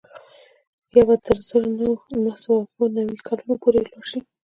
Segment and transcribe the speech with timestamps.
[0.95, 1.63] یا به تر زر
[2.25, 4.19] نه سوه اووه نوي کلونو پورې لوړ شي